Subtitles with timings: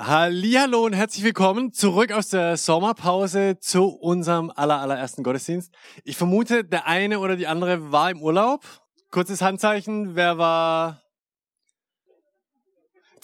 [0.00, 5.74] Hallo und herzlich willkommen zurück aus der Sommerpause zu unserem aller, allerersten Gottesdienst.
[6.04, 8.64] Ich vermute, der eine oder die andere war im Urlaub.
[9.10, 11.02] Kurzes Handzeichen, wer war?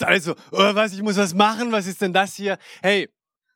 [0.00, 2.58] Also, oh, was, ich muss was machen, was ist denn das hier?
[2.82, 3.08] Hey,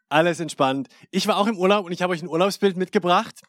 [0.08, 0.86] alles entspannt.
[1.10, 3.42] Ich war auch im Urlaub und ich habe euch ein Urlaubsbild mitgebracht.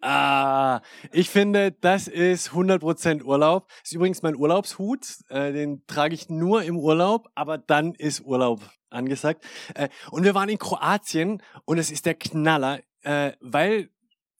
[0.00, 0.80] Ah,
[1.12, 3.68] ich finde, das ist 100% Urlaub.
[3.82, 5.06] Ist übrigens mein Urlaubshut.
[5.28, 8.60] Äh, den trage ich nur im Urlaub, aber dann ist Urlaub
[8.90, 9.44] angesagt.
[9.74, 13.90] Äh, und wir waren in Kroatien und es ist der Knaller, äh, weil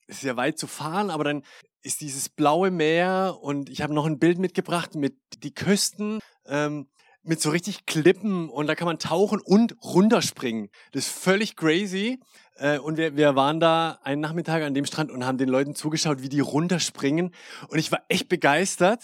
[0.07, 1.43] es ist ja weit zu fahren, aber dann
[1.83, 6.21] ist dieses blaue Meer und ich habe noch ein Bild mitgebracht mit die Küsten.
[6.47, 6.88] Ähm,
[7.25, 10.71] mit so richtig Klippen und da kann man tauchen und runterspringen.
[10.93, 12.21] Das ist völlig crazy.
[12.57, 15.75] Äh, und wir, wir waren da einen Nachmittag an dem Strand und haben den Leuten
[15.75, 17.35] zugeschaut, wie die runterspringen.
[17.69, 19.03] Und ich war echt begeistert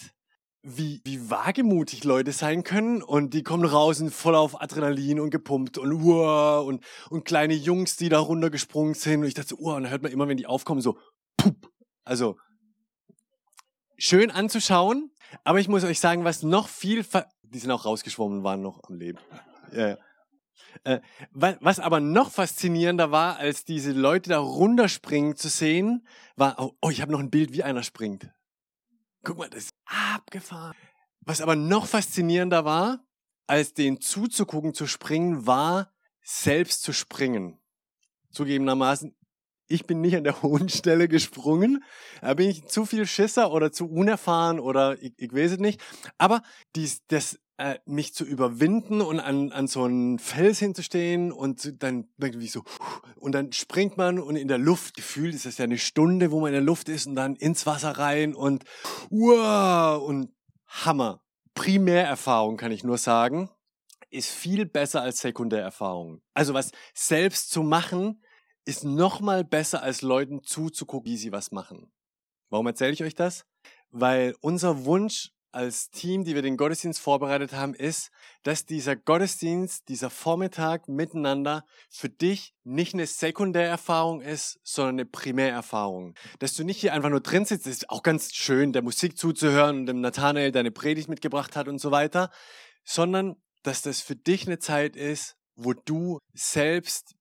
[0.63, 5.31] wie, wie wagemutig Leute sein können und die kommen raus und voll auf Adrenalin und
[5.31, 9.59] gepumpt und uah, und, und kleine Jungs, die da runtergesprungen sind und ich dachte so,
[9.59, 10.99] uah, und dann hört man immer, wenn die aufkommen, so,
[11.37, 11.71] pup.
[12.05, 12.37] Also,
[13.97, 15.11] schön anzuschauen,
[15.45, 17.05] aber ich muss euch sagen, was noch viel,
[17.51, 19.19] die sind auch rausgeschwommen, waren noch am Leben.
[19.73, 19.97] Ja.
[20.85, 26.73] Äh, was aber noch faszinierender war, als diese Leute da runterspringen zu sehen, war, oh,
[26.83, 28.31] oh ich habe noch ein Bild, wie einer springt.
[29.25, 29.75] Guck mal, das ist
[30.15, 30.77] abgefahren.
[31.21, 33.05] Was aber noch faszinierender war,
[33.47, 37.61] als den zuzugucken, zu springen, war selbst zu springen.
[38.31, 39.17] Zugegebenermaßen,
[39.69, 41.85] ich bin nicht an der hohen Stelle gesprungen.
[42.21, 45.81] Da bin ich zu viel Schisser oder zu unerfahren oder ich, ich weiß es nicht.
[46.19, 46.43] Aber
[46.75, 52.09] dies, das äh, mich zu überwinden und an, an so einen Fels hinzustehen und dann
[52.19, 52.63] irgendwie so
[53.17, 56.41] und dann springt man und in der Luft gefühlt ist das ja eine Stunde, wo
[56.41, 58.65] man in der Luft ist und dann ins Wasser rein und
[59.11, 60.31] wow und
[60.67, 61.21] Hammer.
[61.55, 63.51] Primärerfahrung kann ich nur sagen,
[64.11, 66.23] ist viel besser als Sekundärerfahrung.
[66.35, 68.23] Also was selbst zu machen,
[68.69, 71.91] ist noch mal besser als Leuten zuzugucken, wie sie was machen.
[72.51, 73.47] Warum erzähle ich euch das?
[73.91, 78.11] Weil unser Wunsch als Team, die wir den Gottesdienst vorbereitet haben, ist,
[78.43, 86.15] dass dieser Gottesdienst, dieser Vormittag miteinander für dich nicht eine Sekundärerfahrung ist, sondern eine Primärerfahrung.
[86.39, 89.79] Dass du nicht hier einfach nur drin sitzt, ist auch ganz schön, der Musik zuzuhören
[89.79, 92.31] und dem Nathanael deine Predigt mitgebracht hat und so weiter,
[92.85, 97.15] sondern dass das für dich eine Zeit ist, wo du selbst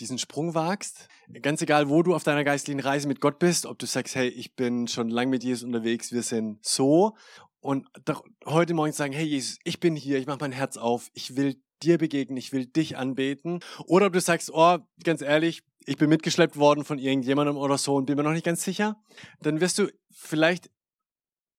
[0.00, 1.08] diesen Sprung wagst.
[1.42, 4.28] Ganz egal, wo du auf deiner geistlichen Reise mit Gott bist, ob du sagst, hey,
[4.28, 7.16] ich bin schon lang mit Jesus unterwegs, wir sind so.
[7.60, 11.10] Und doch heute Morgen sagen, hey Jesus, ich bin hier, ich mache mein Herz auf,
[11.14, 13.60] ich will dir begegnen, ich will dich anbeten.
[13.86, 17.96] Oder ob du sagst, oh, ganz ehrlich, ich bin mitgeschleppt worden von irgendjemandem oder so
[17.96, 19.00] und bin mir noch nicht ganz sicher,
[19.40, 20.70] dann wirst du vielleicht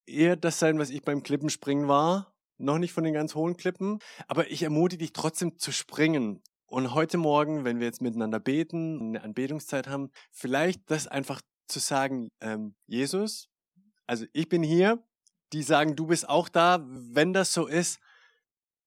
[0.06, 2.34] eher das sein, was ich beim Klippenspringen war.
[2.60, 6.94] Noch nicht von den ganz hohen Klippen, aber ich ermutige dich trotzdem zu springen und
[6.94, 12.30] heute Morgen, wenn wir jetzt miteinander beten, eine Anbetungszeit haben, vielleicht das einfach zu sagen,
[12.42, 13.50] ähm, Jesus,
[14.06, 15.04] also ich bin hier,
[15.54, 16.86] die sagen, du bist auch da.
[16.88, 18.00] Wenn das so ist,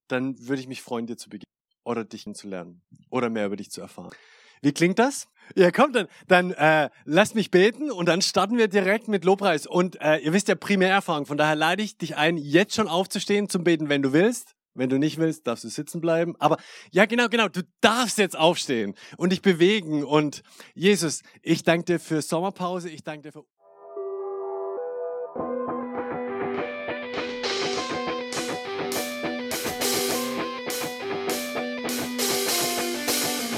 [0.08, 1.50] dann würde ich mich freuen, dir zu begegnen
[1.84, 4.14] oder dich kennenzulernen oder mehr über dich zu erfahren.
[4.62, 5.28] Wie klingt das?
[5.56, 9.66] Ja, kommt dann, dann äh, lasst mich beten und dann starten wir direkt mit Lobpreis.
[9.66, 13.48] Und äh, ihr wisst ja Primärerfahrung, von daher lade ich dich ein, jetzt schon aufzustehen
[13.48, 14.54] zum Beten, wenn du willst.
[14.74, 16.34] Wenn du nicht willst, darfst du sitzen bleiben.
[16.38, 16.56] Aber
[16.92, 20.04] ja, genau, genau, du darfst jetzt aufstehen und dich bewegen.
[20.04, 20.42] Und
[20.74, 23.44] Jesus, ich danke dir für Sommerpause, ich danke dir für...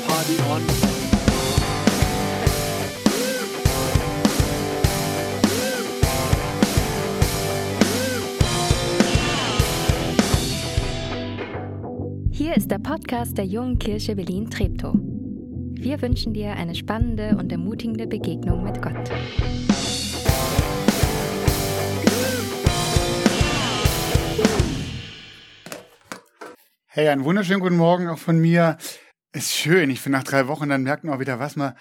[0.07, 0.82] Party on.
[12.53, 14.93] Hier ist der Podcast der Jungen Kirche Berlin-Treptow.
[14.95, 19.11] Wir wünschen dir eine spannende und ermutigende Begegnung mit Gott.
[26.89, 28.77] Hey, einen wunderschönen guten Morgen auch von mir.
[29.33, 29.89] Ist schön.
[29.89, 31.73] Ich finde, nach drei Wochen dann merkt man auch wieder, was man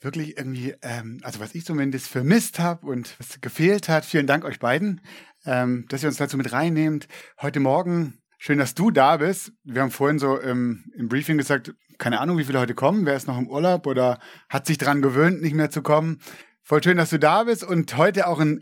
[0.00, 4.04] wirklich irgendwie, ähm, also was ich zumindest vermisst habe und was gefehlt hat.
[4.04, 5.00] Vielen Dank euch beiden,
[5.44, 7.08] ähm, dass ihr uns dazu mit reinnehmt.
[7.40, 9.52] Heute Morgen Schön, dass du da bist.
[9.62, 13.06] Wir haben vorhin so im, im, Briefing gesagt, keine Ahnung, wie viele heute kommen.
[13.06, 14.18] Wer ist noch im Urlaub oder
[14.48, 16.18] hat sich dran gewöhnt, nicht mehr zu kommen.
[16.64, 18.60] Voll schön, dass du da bist und heute auch ein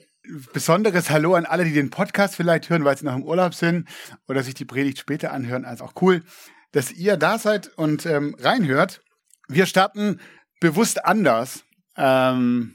[0.52, 3.88] besonderes Hallo an alle, die den Podcast vielleicht hören, weil sie noch im Urlaub sind
[4.28, 5.64] oder sich die Predigt später anhören.
[5.64, 6.24] Also auch cool,
[6.72, 9.00] dass ihr da seid und ähm, reinhört.
[9.48, 10.20] Wir starten
[10.60, 11.64] bewusst anders.
[11.96, 12.74] Ähm,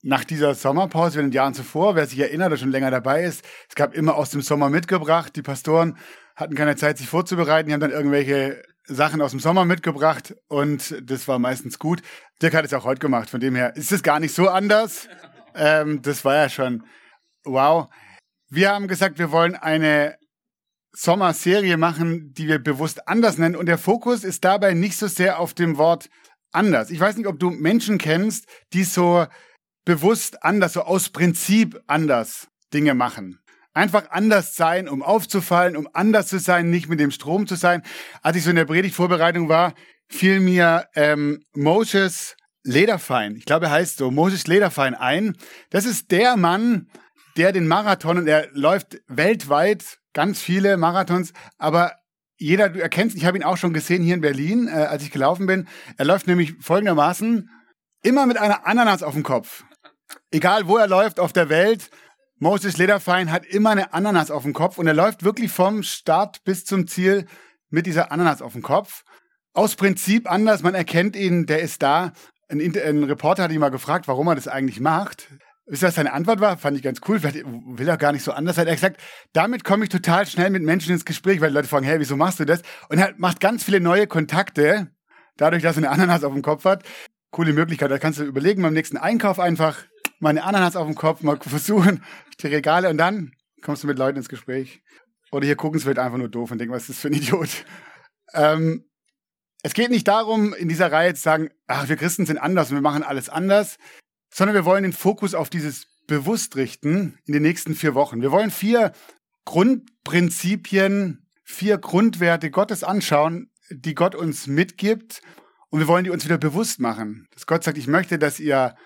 [0.00, 3.44] nach dieser Sommerpause, in den Jahren zuvor, wer sich erinnert oder schon länger dabei ist,
[3.68, 5.36] es gab immer aus dem Sommer mitgebracht.
[5.36, 5.98] Die Pastoren
[6.36, 7.68] hatten keine Zeit, sich vorzubereiten.
[7.68, 12.02] Die haben dann irgendwelche Sachen aus dem Sommer mitgebracht und das war meistens gut.
[12.40, 15.08] Dirk hat es auch heute gemacht, von dem her ist es gar nicht so anders.
[15.54, 16.84] Ähm, das war ja schon
[17.44, 17.88] wow.
[18.48, 20.16] Wir haben gesagt, wir wollen eine
[20.92, 25.40] Sommerserie machen, die wir bewusst anders nennen und der Fokus ist dabei nicht so sehr
[25.40, 26.08] auf dem Wort
[26.52, 26.90] anders.
[26.90, 29.26] Ich weiß nicht, ob du Menschen kennst, die so
[29.84, 33.40] bewusst anders, so aus Prinzip anders Dinge machen.
[33.76, 37.82] Einfach anders sein, um aufzufallen, um anders zu sein, nicht mit dem Strom zu sein.
[38.22, 39.74] Als ich so in der Predigtvorbereitung war,
[40.08, 45.36] fiel mir ähm, Moses Lederfein, ich glaube er heißt so, Moses Lederfein ein.
[45.68, 46.88] Das ist der Mann,
[47.36, 51.96] der den Marathon, und er läuft weltweit ganz viele Marathons, aber
[52.38, 55.10] jeder, du erkennst, ich habe ihn auch schon gesehen hier in Berlin, äh, als ich
[55.10, 55.68] gelaufen bin.
[55.98, 57.50] Er läuft nämlich folgendermaßen
[58.02, 59.64] immer mit einer Ananas auf dem Kopf.
[60.30, 61.90] Egal wo er läuft auf der Welt,
[62.38, 66.44] Moses Lederfein hat immer eine Ananas auf dem Kopf und er läuft wirklich vom Start
[66.44, 67.24] bis zum Ziel
[67.70, 69.04] mit dieser Ananas auf dem Kopf.
[69.54, 72.12] Aus Prinzip anders, man erkennt ihn, der ist da.
[72.48, 75.28] Ein, ein Reporter hat ihn mal gefragt, warum er das eigentlich macht.
[75.64, 76.58] Wisst ihr, was seine Antwort war?
[76.58, 77.18] Fand ich ganz cool.
[77.18, 78.66] Vielleicht will er gar nicht so anders sein.
[78.66, 79.00] Er hat gesagt,
[79.32, 82.16] damit komme ich total schnell mit Menschen ins Gespräch, weil die Leute fragen, hey, wieso
[82.16, 82.60] machst du das?
[82.90, 84.88] Und er macht ganz viele neue Kontakte,
[85.38, 86.84] dadurch, dass er eine Ananas auf dem Kopf hat.
[87.30, 87.90] Coole Möglichkeit.
[87.90, 89.86] Da kannst du überlegen, beim nächsten Einkauf einfach
[90.18, 92.02] meine Ananas auf dem Kopf, mal versuchen,
[92.40, 93.32] die Regale und dann
[93.62, 94.82] kommst du mit Leuten ins Gespräch.
[95.32, 97.14] Oder hier gucken sie wird einfach nur doof und denken, was ist das für ein
[97.14, 97.64] Idiot?
[98.32, 98.84] Ähm,
[99.62, 102.76] es geht nicht darum, in dieser Reihe zu sagen, ach, wir Christen sind anders und
[102.76, 103.78] wir machen alles anders,
[104.32, 108.22] sondern wir wollen den Fokus auf dieses bewusst richten in den nächsten vier Wochen.
[108.22, 108.92] Wir wollen vier
[109.44, 115.20] Grundprinzipien, vier Grundwerte Gottes anschauen, die Gott uns mitgibt.
[115.70, 117.26] Und wir wollen die uns wieder bewusst machen.
[117.32, 118.76] Dass Gott sagt, ich möchte, dass ihr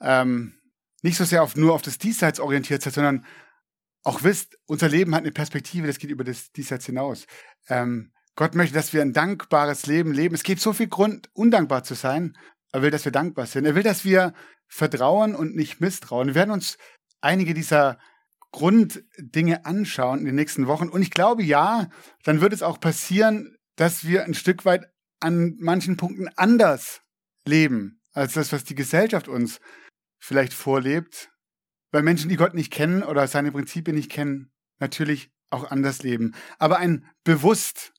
[0.00, 0.54] ähm,
[1.02, 3.24] nicht so sehr auf, nur auf das Diesseits orientiert seid, sondern
[4.02, 7.26] auch wisst, unser Leben hat eine Perspektive, das geht über das Diesseits hinaus.
[7.68, 10.34] Ähm, Gott möchte, dass wir ein dankbares Leben leben.
[10.34, 12.36] Es gibt so viel Grund, undankbar zu sein.
[12.72, 13.66] Er will, dass wir dankbar sind.
[13.66, 14.32] Er will, dass wir
[14.68, 16.28] vertrauen und nicht misstrauen.
[16.28, 16.78] Wir werden uns
[17.20, 17.98] einige dieser
[18.52, 20.88] Grunddinge anschauen in den nächsten Wochen.
[20.88, 21.88] Und ich glaube, ja,
[22.24, 24.86] dann wird es auch passieren, dass wir ein Stück weit
[25.20, 27.02] an manchen Punkten anders
[27.46, 29.60] leben, als das, was die Gesellschaft uns
[30.20, 31.30] vielleicht vorlebt,
[31.90, 36.34] weil Menschen, die Gott nicht kennen oder seine Prinzipien nicht kennen, natürlich auch anders leben.
[36.58, 37.92] Aber ein bewusst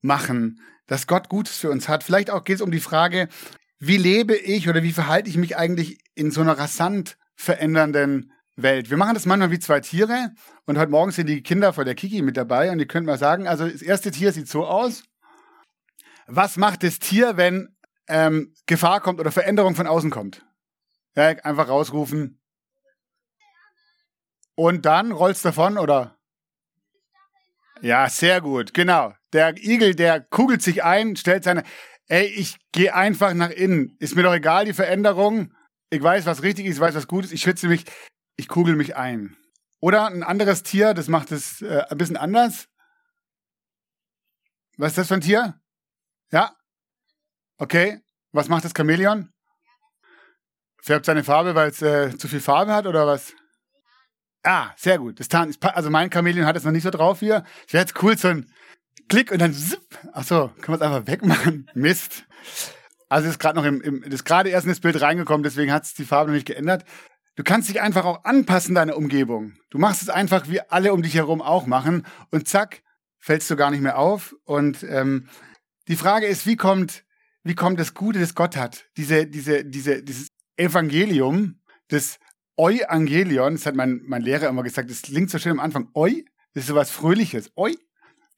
[0.00, 2.04] machen, dass Gott Gutes für uns hat.
[2.04, 3.28] Vielleicht auch geht es um die Frage,
[3.78, 8.88] wie lebe ich oder wie verhalte ich mich eigentlich in so einer rasant verändernden Welt.
[8.88, 10.30] Wir machen das manchmal wie zwei Tiere
[10.66, 13.18] und heute Morgen sind die Kinder von der Kiki mit dabei und ihr könnt mal
[13.18, 15.04] sagen, also das erste Tier sieht so aus.
[16.26, 17.76] Was macht das Tier, wenn
[18.08, 20.44] ähm, Gefahr kommt oder Veränderung von außen kommt?
[21.16, 22.40] Ja, einfach rausrufen.
[24.56, 26.18] Und dann rollt's davon, oder?
[27.80, 29.14] Ja, sehr gut, genau.
[29.32, 31.64] Der Igel, der kugelt sich ein, stellt seine,
[32.06, 33.96] ey, ich gehe einfach nach innen.
[33.98, 35.52] Ist mir doch egal, die Veränderung.
[35.90, 37.32] Ich weiß, was richtig ist, ich weiß, was gut ist.
[37.32, 37.84] Ich schütze mich,
[38.36, 39.36] ich kugel mich ein.
[39.80, 42.68] Oder ein anderes Tier, das macht es äh, ein bisschen anders.
[44.76, 45.60] Was ist das für ein Tier?
[46.32, 46.56] Ja?
[47.58, 48.00] Okay.
[48.32, 49.33] Was macht das Chamäleon?
[50.84, 53.32] Färbt seine Farbe, weil es äh, zu viel Farbe hat oder was?
[54.42, 55.18] Ah, sehr gut.
[55.18, 57.42] Das Tarn ist, also mein Chamäleon hat es noch nicht so drauf hier.
[57.66, 58.52] Es wäre jetzt cool, so ein
[59.08, 59.80] Klick und dann zipp.
[60.12, 61.70] Ach so, wir es einfach wegmachen?
[61.74, 62.26] Mist.
[63.08, 65.84] Also ist gerade noch im, im ist gerade erst in das Bild reingekommen, deswegen hat
[65.84, 66.84] es die Farbe noch nicht geändert.
[67.34, 69.54] Du kannst dich einfach auch anpassen deiner Umgebung.
[69.70, 72.82] Du machst es einfach, wie alle um dich herum auch machen und zack,
[73.20, 74.34] fällst du gar nicht mehr auf.
[74.44, 75.30] Und ähm,
[75.88, 77.04] die Frage ist, wie kommt,
[77.42, 78.84] wie kommt das Gute, das Gott hat?
[78.98, 82.18] Diese, diese, diese, dieses Evangelium, das
[82.56, 85.88] Euangelion, das hat mein, mein Lehrer immer gesagt, das klingt so schön am Anfang.
[85.94, 86.10] Eu,
[86.52, 87.50] das ist so was Fröhliches.
[87.56, 87.72] Eu,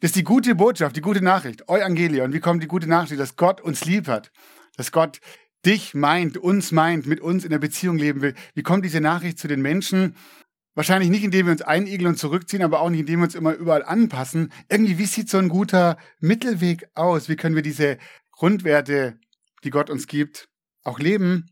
[0.01, 1.69] das ist die gute Botschaft, die gute Nachricht.
[1.69, 4.31] Euangelion, wie kommt die gute Nachricht, dass Gott uns lieb hat?
[4.77, 5.21] Dass Gott
[5.65, 8.35] dich meint, uns meint, mit uns in der Beziehung leben will.
[8.55, 10.15] Wie kommt diese Nachricht zu den Menschen?
[10.75, 13.55] Wahrscheinlich nicht, indem wir uns einigeln und zurückziehen, aber auch nicht, indem wir uns immer
[13.55, 14.53] überall anpassen.
[14.69, 17.29] Irgendwie, wie sieht so ein guter Mittelweg aus?
[17.29, 17.99] Wie können wir diese
[18.31, 19.19] Grundwerte,
[19.65, 20.49] die Gott uns gibt,
[20.85, 21.47] auch leben?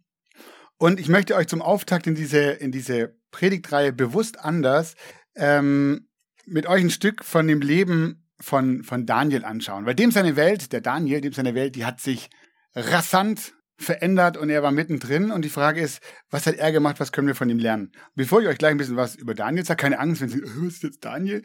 [0.85, 4.97] Und ich möchte euch zum Auftakt in diese, in diese Predigtreihe bewusst anders
[5.35, 6.11] ähm,
[6.45, 9.87] mit euch ein Stück von dem Leben von, von Daniel anschauen.
[9.87, 12.29] Weil dem seine Welt, der Daniel, dem seine Welt, die hat sich
[12.75, 15.31] rasant verändert und er war mittendrin.
[15.31, 17.93] Und die Frage ist, was hat er gemacht, was können wir von ihm lernen?
[18.14, 20.67] Bevor ich euch gleich ein bisschen was über Daniel sage, keine Angst, wenn Sie, oh,
[20.67, 21.43] ist jetzt Daniel?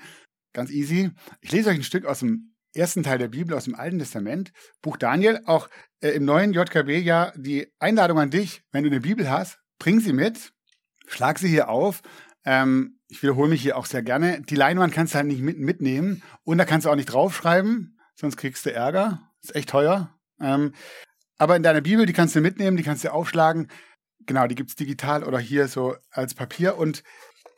[0.51, 1.11] Ganz easy.
[1.39, 4.51] Ich lese euch ein Stück aus dem ersten Teil der Bibel, aus dem Alten Testament,
[4.81, 5.69] Buch Daniel, auch
[6.01, 9.99] äh, im neuen JKB ja die Einladung an dich, wenn du eine Bibel hast, bring
[9.99, 10.51] sie mit,
[11.07, 12.01] schlag sie hier auf.
[12.45, 14.41] Ähm, ich wiederhole mich hier auch sehr gerne.
[14.41, 17.99] Die Leinwand kannst du halt nicht mit, mitnehmen und da kannst du auch nicht draufschreiben,
[18.15, 19.21] sonst kriegst du Ärger.
[19.41, 20.15] Ist echt teuer.
[20.39, 20.73] Ähm,
[21.37, 23.69] aber in deiner Bibel, die kannst du mitnehmen, die kannst du aufschlagen.
[24.25, 27.03] Genau, die gibt es digital oder hier so als Papier und,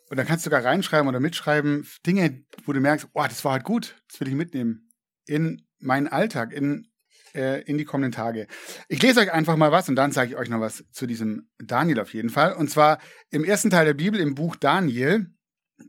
[0.09, 3.53] und dann kannst du sogar reinschreiben oder mitschreiben Dinge, wo du merkst, oh, das war
[3.53, 4.90] halt gut, das will ich mitnehmen
[5.31, 6.89] in meinen Alltag, in,
[7.33, 8.47] äh, in die kommenden Tage.
[8.89, 11.49] Ich lese euch einfach mal was und dann sage ich euch noch was zu diesem
[11.57, 12.53] Daniel auf jeden Fall.
[12.53, 15.27] Und zwar im ersten Teil der Bibel, im Buch Daniel,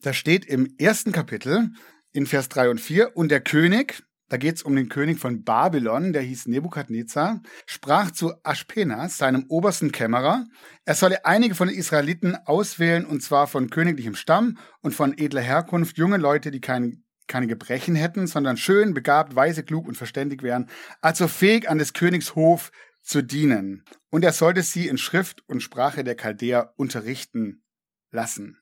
[0.00, 1.70] da steht im ersten Kapitel
[2.12, 5.44] in Vers 3 und 4, und der König, da geht es um den König von
[5.44, 10.46] Babylon, der hieß Nebukadnezar, sprach zu Aschpenas, seinem obersten Kämmerer,
[10.84, 15.42] er solle einige von den Israeliten auswählen, und zwar von königlichem Stamm und von edler
[15.42, 20.42] Herkunft, junge Leute, die kein, keine Gebrechen hätten, sondern schön, begabt, weise, klug und verständig
[20.42, 20.68] wären,
[21.00, 23.84] also fähig an des Königs Hof zu dienen.
[24.10, 27.64] Und er sollte sie in Schrift und Sprache der Chaldäer unterrichten
[28.10, 28.58] lassen.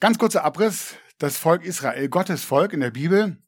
[0.00, 0.96] Ganz kurzer Abriss.
[1.18, 3.38] Das Volk Israel, Gottes Volk in der Bibel,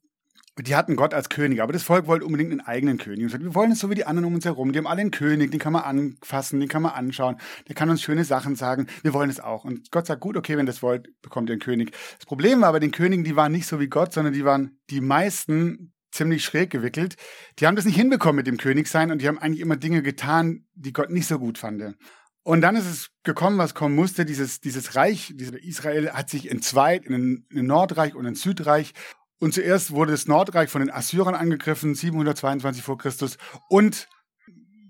[0.67, 3.23] die hatten Gott als König, aber das Volk wollte unbedingt einen eigenen König.
[3.23, 4.71] Und sagt, wir wollen es so wie die anderen um uns herum.
[4.71, 7.37] Die haben alle einen König, den kann man anfassen, den kann man anschauen,
[7.67, 8.87] der kann uns schöne Sachen sagen.
[9.01, 9.63] Wir wollen es auch.
[9.63, 11.91] Und Gott sagt, gut, okay, wenn das wollt, bekommt ihr einen König.
[12.17, 14.79] Das Problem war aber, den Königen, die waren nicht so wie Gott, sondern die waren
[14.89, 17.15] die meisten ziemlich schräg gewickelt.
[17.59, 20.65] Die haben das nicht hinbekommen mit dem Königsein und die haben eigentlich immer Dinge getan,
[20.73, 21.95] die Gott nicht so gut fand.
[22.43, 24.25] Und dann ist es gekommen, was kommen musste.
[24.25, 28.93] Dieses, dieses Reich, dieses Israel hat sich entzweit in ein Nordreich und ein Südreich.
[29.39, 33.37] Und zuerst wurde das Nordreich von den Assyrern angegriffen, 722 vor Christus.
[33.69, 34.07] Und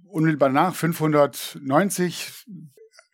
[0.06, 2.46] unmittelbar danach, 590,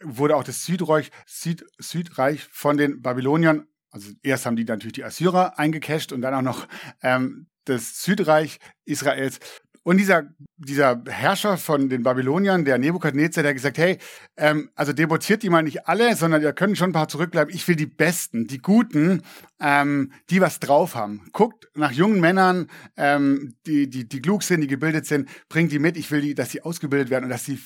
[0.02, 5.04] wurde auch das Südreich, Süd, Südreich von den Babyloniern, also erst haben die natürlich die
[5.04, 6.68] Assyrer eingecasht und dann auch noch
[7.02, 9.40] ähm, das Südreich Israels
[9.86, 10.24] und dieser,
[10.58, 14.00] dieser Herrscher von den Babyloniern, der Nebukadnezar, der hat gesagt, hey,
[14.36, 17.54] ähm, also deportiert die mal nicht alle, sondern ihr könnt schon ein paar zurückbleiben.
[17.54, 19.22] Ich will die Besten, die Guten,
[19.60, 21.30] ähm, die was drauf haben.
[21.34, 25.78] Guckt nach jungen Männern, ähm, die, die, die klug sind, die gebildet sind, bringt die
[25.78, 25.98] mit.
[25.98, 27.60] Ich will, die, dass sie ausgebildet werden und dass sie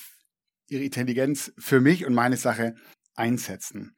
[0.68, 2.76] ihre Intelligenz für mich und meine Sache
[3.16, 3.96] einsetzen.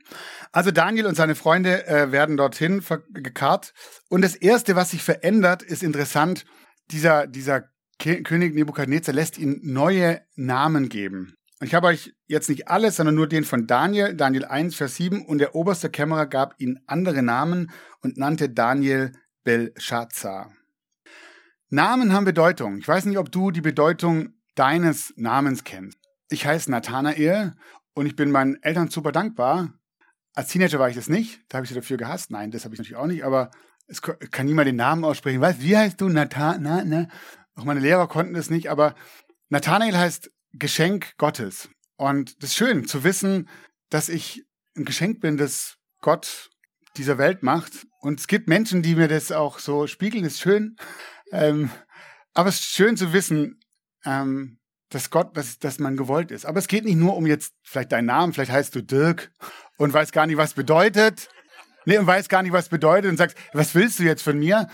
[0.51, 3.73] Also Daniel und seine Freunde äh, werden dorthin gekarrt.
[4.09, 6.45] Und das Erste, was sich verändert, ist interessant.
[6.91, 11.35] Dieser, dieser König Nebukadnezar lässt ihnen neue Namen geben.
[11.59, 14.95] Und ich habe euch jetzt nicht alles, sondern nur den von Daniel, Daniel 1, Vers
[14.95, 15.23] 7.
[15.23, 19.11] Und der oberste Kämmerer gab ihnen andere Namen und nannte Daniel
[19.43, 20.51] Belshazzar.
[21.69, 22.79] Namen haben Bedeutung.
[22.79, 25.99] Ich weiß nicht, ob du die Bedeutung deines Namens kennst.
[26.29, 27.53] Ich heiße Nathanael
[27.93, 29.73] und ich bin meinen Eltern super dankbar.
[30.33, 32.31] Als Teenager war ich das nicht, da habe ich sie dafür gehasst.
[32.31, 33.51] Nein, das habe ich natürlich auch nicht, aber
[33.87, 35.41] es kann niemand den Namen aussprechen.
[35.41, 35.61] Was?
[35.61, 36.07] Wie heißt du?
[36.09, 37.07] Nathanael?
[37.61, 38.95] Auch meine Lehrer konnten es nicht, aber
[39.49, 41.69] Nathanael heißt Geschenk Gottes.
[41.95, 43.47] Und das ist schön zu wissen,
[43.91, 46.49] dass ich ein Geschenk bin, das Gott
[46.97, 47.85] dieser Welt macht.
[47.99, 50.75] Und es gibt Menschen, die mir das auch so spiegeln, ist schön.
[51.31, 51.69] Ähm,
[52.33, 53.59] aber es ist schön zu wissen,
[54.05, 54.57] ähm,
[54.89, 56.47] dass Gott, dass, dass man gewollt ist.
[56.47, 59.31] Aber es geht nicht nur um jetzt vielleicht deinen Namen, vielleicht heißt du Dirk
[59.77, 61.29] und weiß gar nicht, was bedeutet.
[61.85, 64.67] Nee, und weiß gar nicht, was bedeutet und sagst, was willst du jetzt von mir?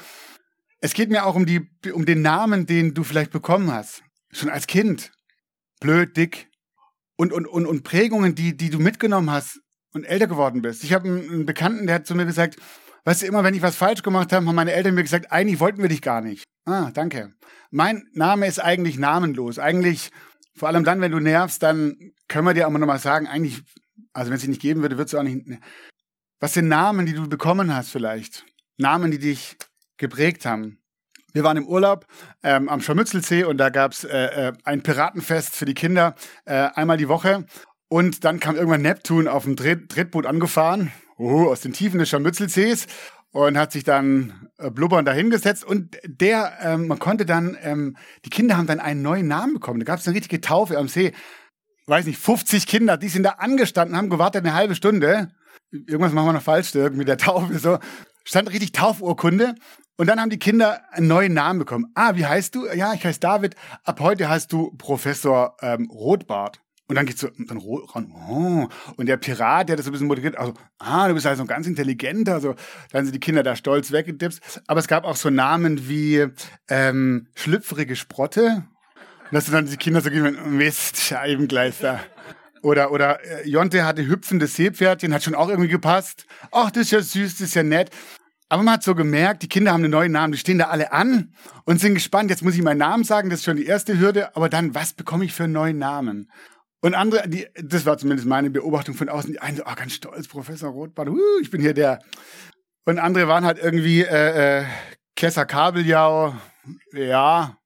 [0.79, 4.03] Es geht mir auch um, die, um den Namen, den du vielleicht bekommen hast.
[4.31, 5.12] Schon als Kind.
[5.79, 6.50] Blöd, dick.
[7.15, 9.60] Und, und, und, und Prägungen, die, die du mitgenommen hast
[9.93, 10.84] und älter geworden bist.
[10.84, 12.57] Ich habe einen, Bekannten, der hat zu mir gesagt,
[13.05, 15.60] weißt du, immer wenn ich was falsch gemacht habe, haben meine Eltern mir gesagt, eigentlich
[15.60, 16.43] wollten wir dich gar nicht.
[16.65, 17.34] Ah, danke.
[17.72, 19.57] Mein Name ist eigentlich namenlos.
[19.57, 20.12] Eigentlich,
[20.55, 23.63] vor allem dann, wenn du nervst, dann können wir dir aber nochmal sagen, eigentlich,
[24.13, 25.48] also wenn es dich nicht geben würde, würdest du auch nicht.
[26.39, 28.46] Was sind Namen, die du bekommen hast vielleicht?
[28.77, 29.57] Namen, die dich
[29.98, 30.80] geprägt haben.
[31.34, 32.08] Wir waren im Urlaub
[32.42, 36.98] ähm, am Scharmützelsee und da gab's äh, äh, ein Piratenfest für die Kinder äh, einmal
[36.98, 37.46] die Woche.
[37.89, 42.10] Und dann kam irgendwann Neptun auf dem Tret Tretboot angefahren, uh, aus den Tiefen des
[42.10, 42.88] Scharmützelsees
[43.32, 45.63] und hat sich dann äh, blubbernd dahingesetzt.
[45.63, 49.80] Und der, ähm, man konnte dann, ähm, die Kinder haben dann einen neuen Namen bekommen.
[49.80, 51.13] Da gab es eine richtige Taufe am See.
[51.86, 55.30] weiß nicht, 50 Kinder, die sind da angestanden, haben gewartet eine halbe Stunde.
[55.72, 57.60] Irgendwas machen wir noch falsch mit der Taufe.
[57.60, 57.77] So
[58.24, 59.56] stand richtig Taufurkunde
[59.98, 61.92] und dann haben die Kinder einen neuen Namen bekommen.
[61.96, 62.68] Ah, wie heißt du?
[62.68, 63.56] Ja, ich heiße David.
[63.84, 66.62] Ab heute heißt du Professor ähm, Rotbart.
[66.89, 67.62] Und dann geht's so, dann
[67.94, 68.70] ran, oh.
[68.96, 71.68] und der Pirat, der das so ein bisschen moderiert, also, ah, du bist also ganz
[71.68, 72.56] intelligenter, also,
[72.92, 74.62] dann sind die Kinder da stolz weggedipst.
[74.68, 76.27] Aber es gab auch so Namen wie,
[76.70, 78.63] ähm, schlüpfrige Sprotte.
[79.25, 82.00] Und dass dann die Kinder so gehen, Mist, Scheibengleister.
[82.62, 86.25] Oder, oder, äh, Jonte hatte hüpfendes Seepferdchen, hat schon auch irgendwie gepasst.
[86.51, 87.92] Ach, das ist ja süß, das ist ja nett.
[88.50, 90.94] Aber man hat so gemerkt, die Kinder haben einen neuen Namen, die stehen da alle
[90.94, 91.34] an
[91.66, 92.30] und sind gespannt.
[92.30, 94.94] Jetzt muss ich meinen Namen sagen, das ist schon die erste Hürde, aber dann, was
[94.94, 96.32] bekomme ich für einen neuen Namen?
[96.80, 99.94] Und andere, die, das war zumindest meine Beobachtung von außen, die einen so, oh, ganz
[99.94, 102.00] stolz, Professor Rotbart, uh, ich bin hier der.
[102.86, 104.66] Und andere waren halt irgendwie, äh, äh,
[105.16, 106.36] Kessa Kabeljau,
[106.94, 107.58] ja,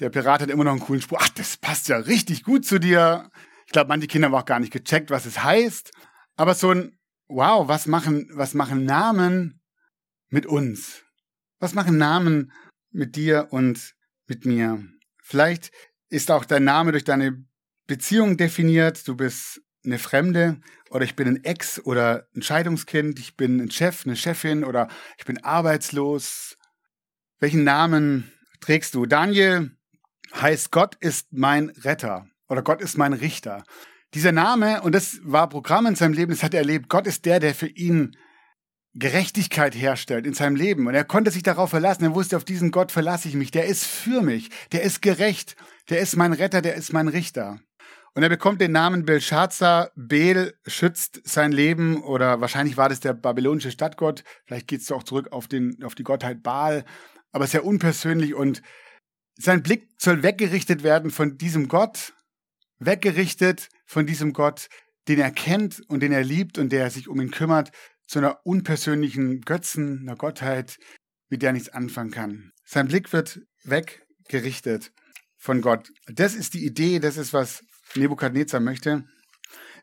[0.00, 1.18] Der Pirat hat immer noch einen coolen Spruch.
[1.20, 3.30] Ach, das passt ja richtig gut zu dir.
[3.66, 5.90] Ich glaube, manche Kinder haben auch gar nicht gecheckt, was es heißt.
[6.36, 9.60] Aber so ein, wow, was machen, was machen Namen
[10.28, 11.02] mit uns?
[11.58, 12.52] Was machen Namen
[12.90, 13.94] mit dir und
[14.26, 14.84] mit mir?
[15.22, 15.72] Vielleicht
[16.08, 17.44] ist auch dein Name durch deine
[17.86, 19.06] Beziehung definiert.
[19.08, 23.18] Du bist eine Fremde oder ich bin ein Ex oder ein Scheidungskind.
[23.18, 26.56] Ich bin ein Chef, eine Chefin oder ich bin arbeitslos.
[27.38, 29.06] Welchen Namen trägst du?
[29.06, 29.76] Daniel
[30.34, 33.64] heißt Gott ist mein Retter oder Gott ist mein Richter.
[34.14, 37.26] Dieser Name, und das war Programm in seinem Leben, das hat er erlebt, Gott ist
[37.26, 38.16] der, der für ihn
[38.98, 40.86] Gerechtigkeit herstellt in seinem Leben.
[40.86, 42.04] Und er konnte sich darauf verlassen.
[42.04, 43.50] Er wusste, auf diesen Gott verlasse ich mich.
[43.50, 44.50] Der ist für mich.
[44.72, 45.56] Der ist gerecht.
[45.90, 46.62] Der ist mein Retter.
[46.62, 47.60] Der ist mein Richter.
[48.14, 49.90] Und er bekommt den Namen Belshazzar.
[49.94, 54.24] Bel schützt sein Leben oder wahrscheinlich war das der babylonische Stadtgott.
[54.46, 56.86] Vielleicht geht es auch zurück auf, den, auf die Gottheit Baal.
[57.32, 58.62] Aber sehr unpersönlich und
[59.34, 62.14] sein Blick soll weggerichtet werden von diesem Gott.
[62.78, 64.70] Weggerichtet von diesem Gott,
[65.08, 67.70] den er kennt und den er liebt und der sich um ihn kümmert
[68.06, 70.78] zu einer unpersönlichen Götzen, einer Gottheit,
[71.28, 72.52] mit der er nichts anfangen kann.
[72.64, 74.92] Sein Blick wird weggerichtet
[75.36, 75.90] von Gott.
[76.06, 77.62] Das ist die Idee, das ist, was
[77.94, 79.04] Nebukadnezar möchte.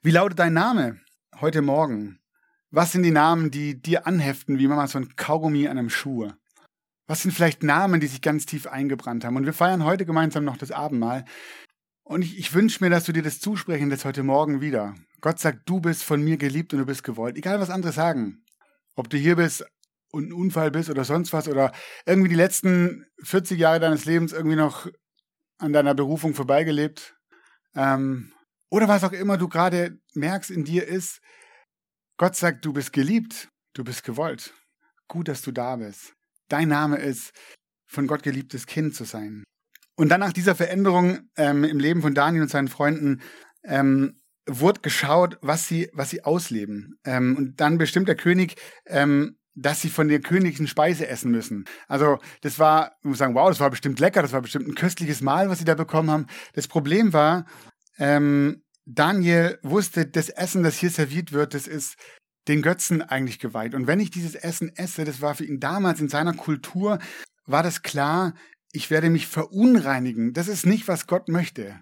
[0.01, 0.99] Wie lautet dein Name
[1.39, 2.19] heute Morgen?
[2.71, 6.31] Was sind die Namen, die dir anheften, wie mal so ein Kaugummi an einem Schuh?
[7.05, 9.35] Was sind vielleicht Namen, die sich ganz tief eingebrannt haben?
[9.35, 11.25] Und wir feiern heute gemeinsam noch das Abendmahl.
[12.03, 14.95] Und ich, ich wünsche mir, dass du dir das zusprechen lässt heute Morgen wieder.
[15.21, 17.37] Gott sagt, du bist von mir geliebt und du bist gewollt.
[17.37, 18.43] Egal, was andere sagen.
[18.95, 19.65] Ob du hier bist
[20.11, 21.71] und ein Unfall bist oder sonst was oder
[22.05, 24.87] irgendwie die letzten 40 Jahre deines Lebens irgendwie noch
[25.57, 27.15] an deiner Berufung vorbeigelebt.
[27.73, 28.33] Ähm,
[28.69, 31.21] oder was auch immer du gerade merkst in dir ist,
[32.17, 34.53] Gott sagt, du bist geliebt, du bist gewollt.
[35.07, 36.13] Gut, dass du da bist.
[36.49, 37.31] Dein Name ist,
[37.87, 39.43] von Gott geliebtes Kind zu sein.
[39.95, 43.21] Und dann nach dieser Veränderung ähm, im Leben von Daniel und seinen Freunden
[43.63, 46.99] ähm, wurde geschaut, was sie, was sie ausleben.
[47.05, 48.55] Ähm, und dann bestimmt der König,
[48.87, 51.65] ähm, dass sie von der königlichen Speise essen müssen.
[51.87, 54.75] Also das war, ich muss sagen, wow, das war bestimmt lecker, das war bestimmt ein
[54.75, 56.27] köstliches Mahl, was sie da bekommen haben.
[56.53, 57.45] Das Problem war,
[57.97, 61.95] ähm, Daniel wusste, das Essen, das hier serviert wird, das ist
[62.47, 63.75] den Götzen eigentlich geweiht.
[63.75, 66.99] Und wenn ich dieses Essen esse, das war für ihn damals in seiner Kultur,
[67.45, 68.33] war das klar,
[68.73, 70.33] ich werde mich verunreinigen.
[70.33, 71.79] Das ist nicht, was Gott möchte.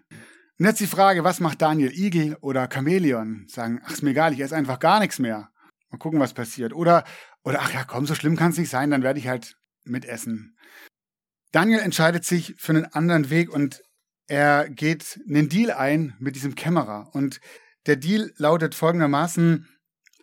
[0.60, 1.91] Und jetzt die Frage, was macht Daniel?
[1.91, 3.47] Igel oder Chamäleon?
[3.47, 5.49] Sagen, ach, ist mir egal, ich esse einfach gar nichts mehr.
[5.89, 6.73] Mal gucken, was passiert.
[6.73, 7.06] Oder,
[7.43, 10.56] oder ach ja, komm, so schlimm kann es nicht sein, dann werde ich halt mitessen.
[11.51, 13.82] Daniel entscheidet sich für einen anderen Weg und
[14.27, 17.10] er geht einen Deal ein mit diesem Kämmerer.
[17.13, 17.41] Und
[17.86, 19.67] der Deal lautet folgendermaßen,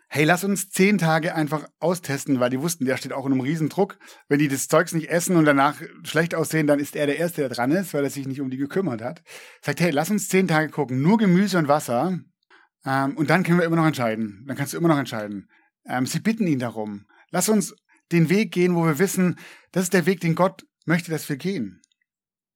[0.09, 3.43] hey, lass uns zehn Tage einfach austesten, weil die wussten, der steht auch in einem
[3.43, 3.99] Riesendruck.
[4.29, 7.43] Wenn die das Zeugs nicht essen und danach schlecht aussehen, dann ist er der Erste,
[7.43, 9.23] der dran ist, weil er sich nicht um die gekümmert hat.
[9.61, 12.19] Sagt, hey, lass uns zehn Tage gucken, nur Gemüse und Wasser.
[12.85, 14.45] Ähm, und dann können wir immer noch entscheiden.
[14.47, 15.49] Dann kannst du immer noch entscheiden.
[15.87, 17.07] Ähm, sie bitten ihn darum.
[17.31, 17.77] Lass uns
[18.11, 19.39] den Weg gehen, wo wir wissen,
[19.73, 21.83] das ist der Weg, den Gott möchte, dass wir gehen.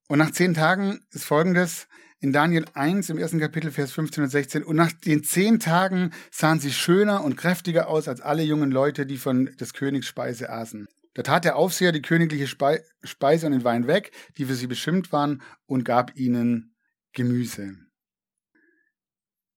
[0.07, 1.87] Und nach zehn Tagen ist folgendes,
[2.23, 4.63] in Daniel 1 im ersten Kapitel, Vers 15 und 16.
[4.63, 9.05] Und nach den zehn Tagen sahen sie schöner und kräftiger aus als alle jungen Leute,
[9.05, 10.87] die von des Königs Speise aßen.
[11.15, 15.11] Da tat der Aufseher die königliche Speise und den Wein weg, die für sie bestimmt
[15.11, 16.73] waren, und gab ihnen
[17.11, 17.75] Gemüse.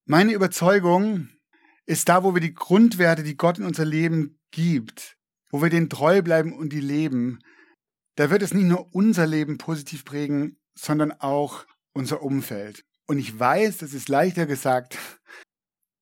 [0.05, 1.29] Meine Überzeugung
[1.87, 5.17] ist da, wo wir die Grundwerte, die Gott in unser Leben gibt,
[5.51, 7.39] wo wir denen treu bleiben und die leben,
[8.17, 11.65] da wird es nicht nur unser Leben positiv prägen, sondern auch
[11.97, 12.85] unser Umfeld.
[13.07, 14.99] Und ich weiß, das ist leichter gesagt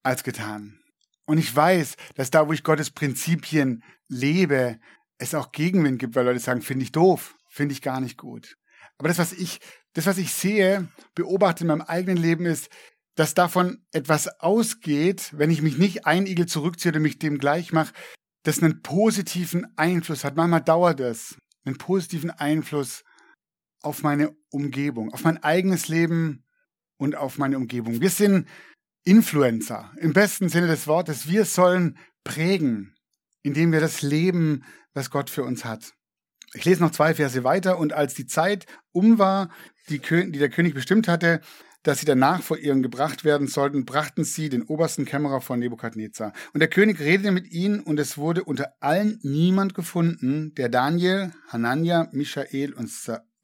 [0.03, 0.81] als getan.
[1.25, 4.79] Und ich weiß, dass da, wo ich Gottes Prinzipien lebe,
[5.19, 8.57] es auch Gegenwind gibt, weil Leute sagen, finde ich doof, finde ich gar nicht gut.
[8.99, 9.61] Aber das, was ich,
[9.95, 12.69] das, was ich sehe, beobachte in meinem eigenen Leben, ist,
[13.15, 17.95] dass davon etwas ausgeht, wenn ich mich nicht einigel zurückziehe und mich dem gleich mache,
[18.43, 20.37] das einen positiven Einfluss hat.
[20.37, 23.05] Manchmal dauert es, einen positiven Einfluss
[23.85, 26.45] auf meine Umgebung, auf mein eigenes Leben
[26.97, 28.01] und auf meine Umgebung.
[28.01, 28.49] Wir sind
[29.05, 31.29] Influencer im besten Sinne des Wortes.
[31.29, 32.95] Wir sollen prägen,
[33.43, 35.93] indem wir das Leben, was Gott für uns hat.
[36.55, 37.79] Ich lese noch zwei Verse weiter.
[37.79, 39.51] Und als die Zeit um war,
[39.89, 41.41] die, die der König bestimmt hatte,
[41.83, 46.33] dass sie danach vor ihren gebracht werden sollten, brachten sie den obersten Kämmerer von Nebukadnezar.
[46.55, 51.33] Und der König redete mit ihnen, und es wurde unter allen niemand gefunden, der Daniel,
[51.49, 52.89] Hanania, Michael und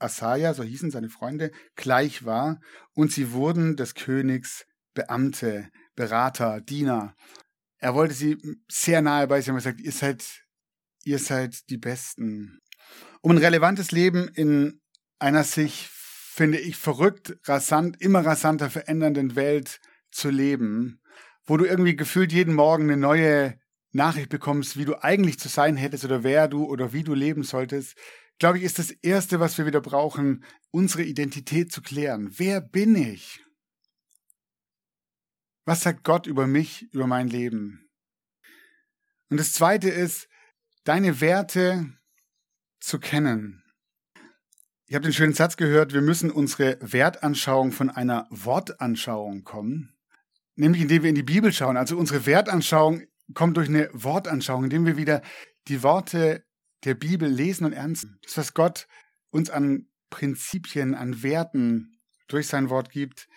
[0.01, 2.61] Asaja, so hießen seine Freunde, gleich war,
[2.95, 7.15] und sie wurden des Königs Beamte, Berater, Diener.
[7.79, 8.37] Er wollte sie
[8.69, 10.43] sehr nahe bei sich haben gesagt, ihr seid,
[11.05, 12.59] ihr seid die Besten.
[13.23, 14.81] Um ein relevantes Leben in
[15.19, 15.91] einer sich
[16.41, 19.79] finde ich, verrückt, rasant, immer rasanter verändernden Welt
[20.11, 21.03] zu leben,
[21.45, 23.59] wo du irgendwie gefühlt jeden Morgen eine neue
[23.93, 27.43] Nachricht bekommst, wie du eigentlich zu sein hättest oder wer du oder wie du leben
[27.43, 27.95] solltest,
[28.40, 32.33] glaube ich, ist das Erste, was wir wieder brauchen, unsere Identität zu klären.
[32.37, 33.44] Wer bin ich?
[35.66, 37.88] Was sagt Gott über mich, über mein Leben?
[39.29, 40.26] Und das Zweite ist,
[40.85, 41.92] deine Werte
[42.81, 43.62] zu kennen.
[44.87, 49.94] Ich habe den schönen Satz gehört, wir müssen unsere Wertanschauung von einer Wortanschauung kommen,
[50.57, 51.76] nämlich indem wir in die Bibel schauen.
[51.76, 53.03] Also unsere Wertanschauung
[53.35, 55.22] kommt durch eine Wortanschauung, indem wir wieder
[55.68, 56.44] die Worte
[56.85, 58.07] der Bibel lesen und ernst.
[58.23, 58.87] Das, was Gott
[59.31, 63.29] uns an Prinzipien, an Werten durch sein Wort gibt,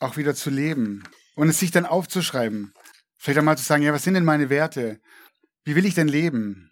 [0.00, 1.04] auch wieder zu leben
[1.36, 2.74] und es sich dann aufzuschreiben.
[3.16, 5.00] Vielleicht einmal zu sagen, ja, was sind denn meine Werte?
[5.64, 6.70] Wie will ich denn leben?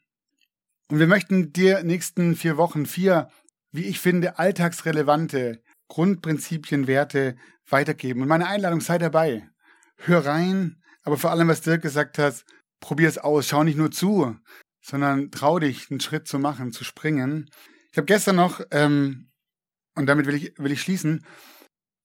[0.88, 3.30] Und wir möchten dir nächsten vier Wochen vier
[3.72, 7.36] wie ich finde, alltagsrelevante Grundprinzipien, Werte
[7.68, 8.22] weitergeben.
[8.22, 9.48] Und meine Einladung, sei dabei.
[9.96, 12.44] Hör rein, aber vor allem, was Dirk gesagt hat,
[12.80, 13.48] probier es aus.
[13.48, 14.36] Schau nicht nur zu,
[14.82, 17.48] sondern trau dich, einen Schritt zu machen, zu springen.
[17.90, 19.30] Ich habe gestern noch, ähm,
[19.94, 21.24] und damit will ich, will ich schließen,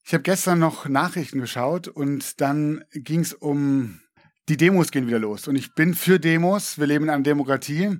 [0.05, 3.99] ich habe gestern noch Nachrichten geschaut und dann ging es um,
[4.47, 5.49] die Demos gehen wieder los.
[5.49, 7.99] Und ich bin für Demos, wir leben in einer Demokratie.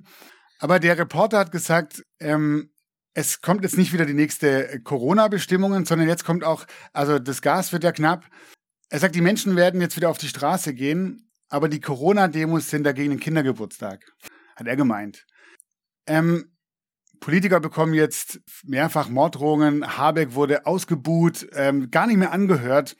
[0.58, 2.70] Aber der Reporter hat gesagt, ähm,
[3.12, 7.72] es kommt jetzt nicht wieder die nächste Corona-Bestimmungen, sondern jetzt kommt auch, also das Gas
[7.72, 8.24] wird ja knapp.
[8.88, 12.84] Er sagt, die Menschen werden jetzt wieder auf die Straße gehen, aber die Corona-Demos sind
[12.84, 14.04] dagegen den Kindergeburtstag,
[14.58, 15.26] hat er gemeint.
[16.06, 16.56] Ähm,
[17.20, 19.96] Politiker bekommen jetzt mehrfach Morddrohungen.
[19.96, 22.96] Habeck wurde ausgebuht, ähm, gar nicht mehr angehört.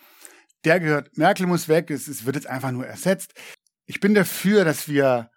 [0.64, 3.34] Der gehört, Merkel muss weg, es, es wird jetzt einfach nur ersetzt.
[3.86, 5.30] Ich bin dafür, dass wir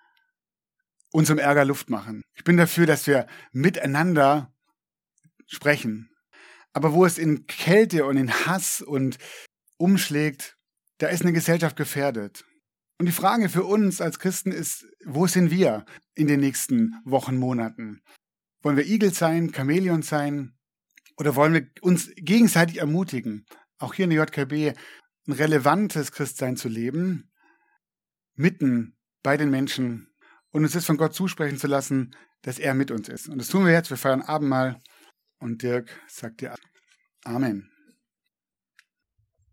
[1.12, 2.22] unserem Ärger Luft machen.
[2.36, 4.54] Ich bin dafür, dass wir miteinander
[5.48, 6.10] sprechen.
[6.74, 9.18] Aber wo es in Kälte und in Hass und
[9.78, 10.58] umschlägt,
[11.00, 12.46] da ist eine Gesellschaft gefährdet.
[13.02, 17.36] Und die Frage für uns als Christen ist, wo sind wir in den nächsten Wochen,
[17.36, 18.04] Monaten?
[18.62, 20.54] Wollen wir Igel sein, Chamäleon sein?
[21.18, 23.48] Oder wollen wir uns gegenseitig ermutigen,
[23.80, 24.78] auch hier in der JKB
[25.26, 27.32] ein relevantes Christsein zu leben,
[28.36, 30.14] mitten bei den Menschen
[30.52, 33.30] und uns das von Gott zusprechen zu lassen, dass er mit uns ist.
[33.30, 33.90] Und das tun wir jetzt.
[33.90, 34.80] Wir feiern Abendmahl.
[35.40, 36.54] Und Dirk sagt dir
[37.24, 37.72] Amen.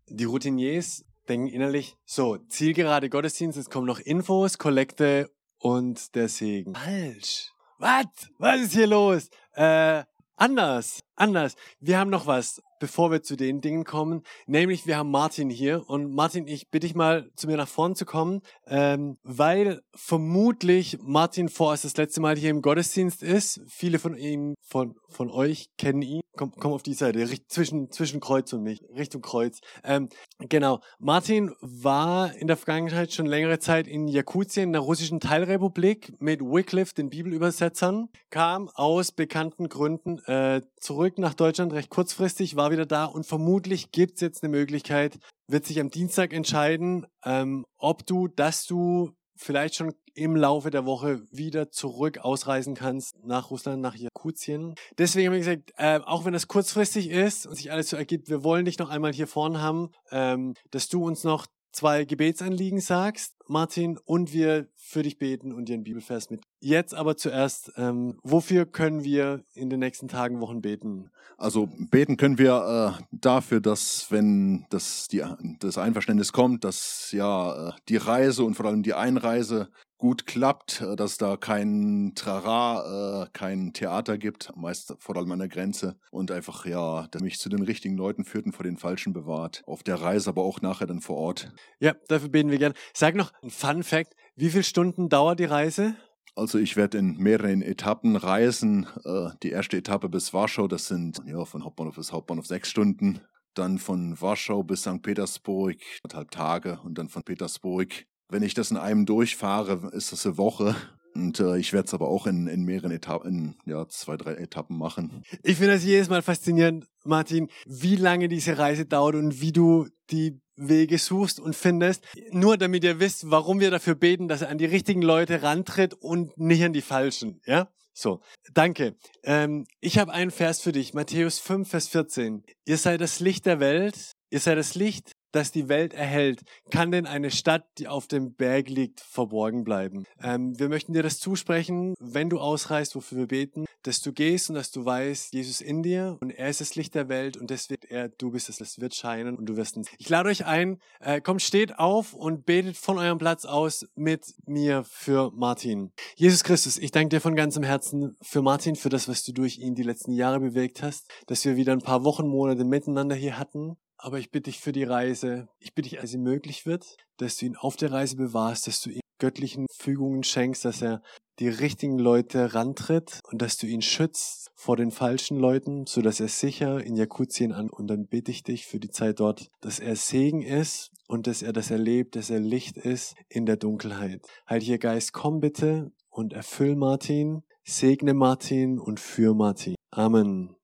[0.07, 6.73] Die Routiniers denken innerlich, so, zielgerade Gottesdienst, es kommen noch Infos, Kollekte und der Segen.
[6.75, 7.51] Falsch.
[7.77, 8.05] Was?
[8.39, 9.29] Was ist hier los?
[9.53, 10.03] Äh,
[10.35, 11.55] anders, anders.
[11.79, 14.23] Wir haben noch was bevor wir zu den Dingen kommen.
[14.47, 15.87] Nämlich, wir haben Martin hier.
[15.87, 20.97] Und Martin, ich bitte dich mal, zu mir nach vorn zu kommen, ähm, weil vermutlich
[21.01, 23.61] Martin vorerst das letzte Mal hier im Gottesdienst ist.
[23.67, 26.21] Viele von ihm, von, von euch kennen ihn.
[26.37, 29.59] Komm, komm auf die Seite, zwischen, zwischen Kreuz und mich, Richtung Kreuz.
[29.83, 30.07] Ähm,
[30.39, 30.79] genau.
[30.97, 36.39] Martin war in der Vergangenheit schon längere Zeit in Jakutien, in der russischen Teilrepublik, mit
[36.39, 42.85] Wycliffe, den Bibelübersetzern, kam aus bekannten Gründen äh, zurück nach Deutschland recht kurzfristig, war wieder
[42.85, 45.17] da und vermutlich gibt's jetzt eine Möglichkeit,
[45.47, 50.85] wird sich am Dienstag entscheiden, ähm, ob du, dass du vielleicht schon im Laufe der
[50.85, 54.75] Woche wieder zurück ausreisen kannst nach Russland, nach Jakutien.
[54.97, 58.29] Deswegen haben wir gesagt, äh, auch wenn das kurzfristig ist und sich alles so ergibt,
[58.29, 62.81] wir wollen dich noch einmal hier vorne haben, ähm, dass du uns noch zwei Gebetsanliegen
[62.81, 66.41] sagst, Martin, und wir für dich beten und dir einen Bibelvers mit.
[66.59, 71.09] Jetzt aber zuerst, ähm, wofür können wir in den nächsten Tagen, Wochen beten?
[71.37, 75.23] Also beten können wir äh, dafür, dass wenn das, die,
[75.59, 80.81] das Einverständnis kommt, dass ja äh, die Reise und vor allem die Einreise gut klappt,
[80.81, 85.97] äh, dass da kein Trara, äh, kein Theater gibt, meist vor allem an der Grenze
[86.09, 89.61] und einfach ja, der mich zu den richtigen Leuten führt und vor den Falschen bewahrt.
[89.67, 91.53] Auf der Reise, aber auch nachher dann vor Ort.
[91.79, 92.73] Ja, dafür beten wir gern.
[92.93, 95.95] Sag noch ein Fun Fact: Wie viele Stunden dauert die Reise?
[96.35, 98.87] Also ich werde in mehreren Etappen reisen.
[99.03, 103.21] Äh, die erste Etappe bis Warschau, das sind ja von Hauptbahnhof bis Hauptbahnhof sechs Stunden.
[103.55, 105.01] Dann von Warschau bis St.
[105.01, 108.05] Petersburg anderthalb Tage und dann von Petersburg.
[108.29, 110.75] Wenn ich das in einem durchfahre, ist das eine Woche.
[111.19, 114.35] Und äh, ich werde es aber auch in, in mehreren Etappen, in ja, zwei, drei
[114.35, 115.23] Etappen machen.
[115.43, 119.87] Ich finde das jedes Mal faszinierend, Martin, wie lange diese Reise dauert und wie du
[120.11, 122.05] die Wege suchst und findest.
[122.31, 125.93] Nur damit ihr wisst, warum wir dafür beten, dass er an die richtigen Leute rantritt
[125.93, 127.41] und nicht an die falschen.
[127.45, 127.69] Ja?
[127.93, 128.21] So,
[128.53, 128.95] danke.
[129.23, 132.43] Ähm, ich habe einen Vers für dich, Matthäus 5, Vers 14.
[132.65, 136.91] Ihr seid das Licht der Welt, ihr seid das Licht das die Welt erhält, kann
[136.91, 140.05] denn eine Stadt, die auf dem Berg liegt, verborgen bleiben?
[140.21, 144.49] Ähm, wir möchten dir das zusprechen, wenn du ausreist, wofür wir beten, dass du gehst
[144.49, 147.49] und dass du weißt, Jesus in dir und er ist das Licht der Welt und
[147.49, 149.87] deswegen er, du bist es, es wird scheinen und du wirst es.
[149.97, 154.33] Ich lade euch ein, äh, kommt, steht auf und betet von eurem Platz aus mit
[154.45, 155.91] mir für Martin.
[156.15, 159.59] Jesus Christus, ich danke dir von ganzem Herzen für Martin, für das, was du durch
[159.59, 163.37] ihn die letzten Jahre bewegt hast, dass wir wieder ein paar Wochen, Monate miteinander hier
[163.37, 166.95] hatten aber ich bitte dich für die Reise, ich bitte dich, als sie möglich wird,
[167.17, 171.01] dass du ihn auf der Reise bewahrst, dass du ihm göttlichen Fügungen schenkst, dass er
[171.39, 176.19] die richtigen Leute rantritt und dass du ihn schützt vor den falschen Leuten, so dass
[176.19, 177.69] er sicher in Jakutien an.
[177.69, 181.41] Und dann bitte ich dich für die Zeit dort, dass er Segen ist und dass
[181.41, 184.25] er das erlebt, dass er Licht ist in der Dunkelheit.
[184.49, 189.75] Heiliger Geist, komm bitte und erfüll Martin, segne Martin und für Martin.
[189.91, 190.55] Amen.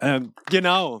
[0.00, 1.00] Ähm, genau.